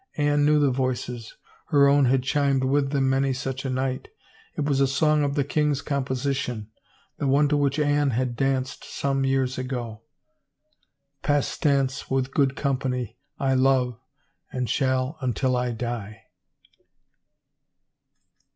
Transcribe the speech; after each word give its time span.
Anne 0.17 0.43
knew 0.43 0.57
the 0.59 0.71
voices— 0.71 1.37
her 1.67 1.87
own 1.87 2.05
had 2.05 2.23
chimed 2.23 2.63
with 2.63 2.89
them 2.89 3.07
many 3.07 3.31
such 3.31 3.65
a 3.65 3.69
night. 3.69 4.07
It 4.57 4.65
was 4.65 4.81
a 4.81 4.87
song 4.87 5.23
of 5.23 5.35
the 5.35 5.43
king's 5.43 5.83
composi 5.83 6.35
tion, 6.37 6.71
the 7.19 7.27
one 7.27 7.47
to 7.49 7.55
which 7.55 7.77
Anne 7.77 8.09
had 8.09 8.35
danced 8.35 8.83
some 8.83 9.21
ten 9.21 9.29
years 9.29 9.59
ago. 9.59 10.01
Pastance 11.21 12.09
with 12.09 12.33
good 12.33 12.55
company, 12.55 13.19
I 13.37 13.53
love, 13.53 13.99
and 14.51 14.67
shall 14.67 15.17
until 15.21 15.55
I 15.55 15.71
die. 15.71 16.23